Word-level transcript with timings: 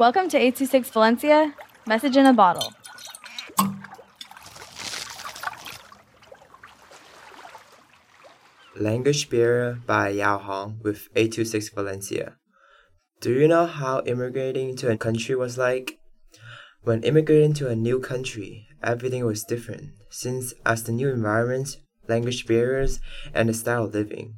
Welcome 0.00 0.30
to 0.30 0.38
826 0.38 0.88
Valencia, 0.92 1.54
message 1.86 2.16
in 2.16 2.24
a 2.24 2.32
bottle. 2.32 2.72
Language 8.74 9.28
Barrier 9.28 9.78
by 9.86 10.14
Yaohong 10.14 10.82
with 10.82 11.08
826 11.14 11.68
Valencia. 11.74 12.38
Do 13.20 13.30
you 13.30 13.46
know 13.46 13.66
how 13.66 14.00
immigrating 14.06 14.74
to 14.76 14.90
a 14.90 14.96
country 14.96 15.36
was 15.36 15.58
like? 15.58 15.98
When 16.80 17.02
immigrating 17.02 17.52
to 17.60 17.68
a 17.68 17.76
new 17.76 18.00
country, 18.00 18.68
everything 18.82 19.26
was 19.26 19.44
different, 19.44 19.90
since 20.08 20.54
as 20.64 20.84
the 20.84 20.92
new 20.92 21.10
environment, 21.10 21.76
language 22.08 22.46
barriers, 22.46 23.00
and 23.34 23.50
the 23.50 23.52
style 23.52 23.84
of 23.84 23.92
living. 23.92 24.36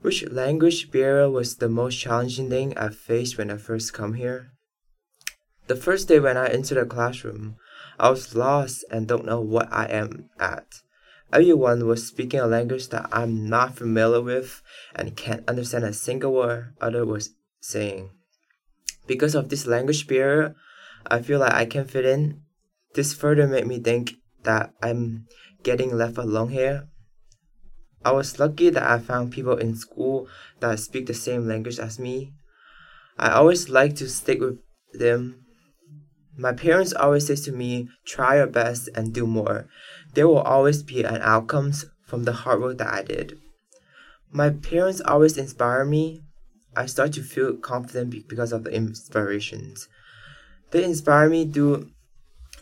Which 0.00 0.26
language 0.30 0.90
barrier 0.90 1.28
was 1.28 1.56
the 1.56 1.68
most 1.68 1.98
challenging 1.98 2.48
thing 2.48 2.74
I 2.78 2.88
faced 2.88 3.36
when 3.36 3.50
I 3.50 3.58
first 3.58 3.92
come 3.92 4.14
here? 4.14 4.48
The 5.68 5.76
first 5.76 6.08
day 6.08 6.18
when 6.18 6.36
I 6.36 6.48
entered 6.48 6.74
the 6.74 6.86
classroom, 6.86 7.56
I 7.98 8.10
was 8.10 8.34
lost 8.34 8.84
and 8.90 9.06
don't 9.06 9.24
know 9.24 9.40
what 9.40 9.72
I 9.72 9.86
am 9.86 10.28
at. 10.38 10.66
Everyone 11.32 11.86
was 11.86 12.06
speaking 12.06 12.40
a 12.40 12.46
language 12.46 12.88
that 12.88 13.08
I'm 13.12 13.48
not 13.48 13.76
familiar 13.76 14.20
with 14.20 14.60
and 14.94 15.16
can't 15.16 15.48
understand 15.48 15.84
a 15.84 15.92
single 15.92 16.34
word 16.34 16.74
other 16.80 17.06
was 17.06 17.30
saying. 17.60 18.10
Because 19.06 19.34
of 19.34 19.48
this 19.48 19.66
language 19.66 20.06
barrier, 20.06 20.54
I 21.06 21.22
feel 21.22 21.38
like 21.38 21.54
I 21.54 21.64
can't 21.64 21.90
fit 21.90 22.04
in. 22.04 22.42
This 22.94 23.14
further 23.14 23.46
made 23.46 23.66
me 23.66 23.78
think 23.78 24.14
that 24.42 24.74
I'm 24.82 25.26
getting 25.62 25.96
left 25.96 26.18
alone 26.18 26.50
here. 26.50 26.88
I 28.04 28.10
was 28.12 28.38
lucky 28.38 28.68
that 28.70 28.82
I 28.82 28.98
found 28.98 29.32
people 29.32 29.56
in 29.56 29.76
school 29.76 30.28
that 30.60 30.80
speak 30.80 31.06
the 31.06 31.14
same 31.14 31.46
language 31.46 31.78
as 31.78 31.98
me. 31.98 32.34
I 33.16 33.30
always 33.30 33.68
like 33.68 33.94
to 33.96 34.08
stick 34.08 34.40
with 34.40 34.58
them 34.92 35.42
my 36.36 36.52
parents 36.52 36.92
always 36.92 37.26
say 37.26 37.36
to 37.36 37.52
me, 37.52 37.88
try 38.06 38.36
your 38.36 38.46
best 38.46 38.88
and 38.94 39.12
do 39.12 39.26
more. 39.26 39.68
There 40.14 40.26
will 40.26 40.40
always 40.40 40.82
be 40.82 41.02
an 41.02 41.20
outcomes 41.20 41.84
from 42.06 42.24
the 42.24 42.32
hard 42.32 42.60
work 42.60 42.78
that 42.78 42.92
I 42.92 43.02
did. 43.02 43.38
My 44.30 44.50
parents 44.50 45.02
always 45.04 45.36
inspire 45.36 45.84
me. 45.84 46.22
I 46.74 46.86
start 46.86 47.12
to 47.14 47.22
feel 47.22 47.56
confident 47.56 48.28
because 48.28 48.52
of 48.52 48.64
the 48.64 48.70
inspirations. 48.70 49.88
They 50.70 50.84
inspire 50.84 51.28
me 51.28 51.46
through 51.46 51.90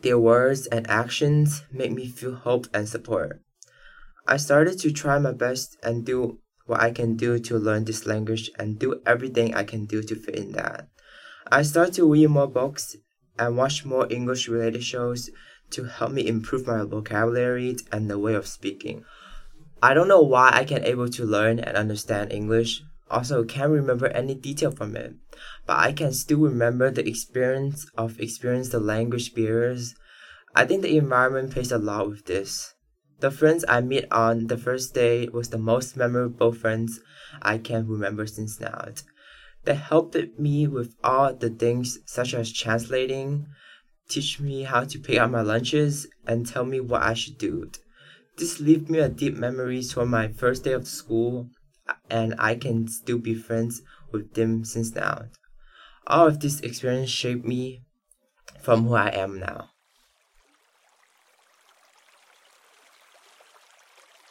their 0.00 0.18
words 0.18 0.66
and 0.66 0.88
actions, 0.88 1.62
make 1.70 1.92
me 1.92 2.08
feel 2.08 2.34
hope 2.34 2.68
and 2.72 2.88
support. 2.88 3.42
I 4.26 4.38
started 4.38 4.78
to 4.80 4.92
try 4.92 5.18
my 5.18 5.32
best 5.32 5.76
and 5.82 6.06
do 6.06 6.38
what 6.64 6.80
I 6.80 6.90
can 6.90 7.16
do 7.16 7.38
to 7.38 7.58
learn 7.58 7.84
this 7.84 8.06
language 8.06 8.50
and 8.58 8.78
do 8.78 9.00
everything 9.04 9.54
I 9.54 9.64
can 9.64 9.84
do 9.84 10.02
to 10.02 10.14
fit 10.14 10.36
in 10.36 10.52
that. 10.52 10.88
I 11.50 11.62
started 11.62 11.94
to 11.94 12.10
read 12.10 12.28
more 12.28 12.46
books 12.46 12.96
and 13.38 13.56
watch 13.56 13.84
more 13.84 14.06
English 14.10 14.48
related 14.48 14.82
shows 14.82 15.30
to 15.70 15.84
help 15.84 16.12
me 16.12 16.26
improve 16.26 16.66
my 16.66 16.82
vocabulary 16.84 17.76
and 17.92 18.10
the 18.10 18.18
way 18.18 18.34
of 18.34 18.46
speaking. 18.46 19.04
I 19.82 19.94
don't 19.94 20.08
know 20.08 20.22
why 20.22 20.50
I 20.52 20.64
can 20.64 20.84
able 20.84 21.08
to 21.10 21.24
learn 21.24 21.60
and 21.60 21.76
understand 21.76 22.32
English, 22.32 22.82
also 23.10 23.44
can't 23.44 23.70
remember 23.70 24.08
any 24.08 24.34
detail 24.34 24.70
from 24.70 24.96
it, 24.96 25.14
but 25.66 25.78
I 25.78 25.92
can 25.92 26.12
still 26.12 26.38
remember 26.38 26.90
the 26.90 27.06
experience 27.06 27.86
of 27.96 28.20
experience 28.20 28.68
the 28.68 28.80
language 28.80 29.34
barriers. 29.34 29.94
I 30.54 30.66
think 30.66 30.82
the 30.82 30.96
environment 30.96 31.52
plays 31.52 31.72
a 31.72 31.78
lot 31.78 32.08
with 32.08 32.26
this. 32.26 32.74
The 33.20 33.30
friends 33.30 33.64
I 33.68 33.80
met 33.80 34.10
on 34.12 34.46
the 34.46 34.58
first 34.58 34.94
day 34.94 35.28
was 35.28 35.48
the 35.48 35.58
most 35.58 35.96
memorable 35.96 36.52
friends 36.52 37.00
I 37.42 37.58
can 37.58 37.88
remember 37.88 38.26
since 38.26 38.60
now 38.60 38.88
that 39.68 39.74
helped 39.74 40.16
me 40.38 40.66
with 40.66 40.94
all 41.04 41.34
the 41.34 41.50
things 41.50 41.98
such 42.06 42.32
as 42.32 42.50
translating, 42.50 43.46
teach 44.08 44.40
me 44.40 44.62
how 44.62 44.82
to 44.82 44.98
pick 44.98 45.18
up 45.18 45.30
my 45.30 45.42
lunches, 45.42 46.06
and 46.26 46.46
tell 46.46 46.64
me 46.64 46.80
what 46.80 47.02
I 47.02 47.12
should 47.12 47.36
do. 47.36 47.70
This 48.38 48.60
left 48.60 48.88
me 48.88 49.00
a 49.00 49.10
deep 49.10 49.36
memories 49.36 49.92
from 49.92 50.08
my 50.08 50.28
first 50.28 50.64
day 50.64 50.72
of 50.72 50.88
school, 50.88 51.50
and 52.08 52.34
I 52.38 52.54
can 52.54 52.88
still 52.88 53.18
be 53.18 53.34
friends 53.34 53.82
with 54.10 54.32
them 54.32 54.64
since 54.64 54.94
now. 54.94 55.26
All 56.06 56.28
of 56.28 56.40
this 56.40 56.60
experience 56.60 57.10
shaped 57.10 57.44
me 57.44 57.82
from 58.62 58.86
who 58.86 58.94
I 58.94 59.08
am 59.08 59.38
now. 59.38 59.68